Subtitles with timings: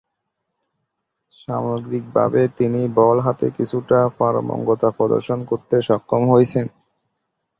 [1.33, 6.65] সামগ্রীকভাবে তিনি বল হাতে কিছুটা পারঙ্গমতা প্রদর্শন করতে সক্ষম হয়েছেন।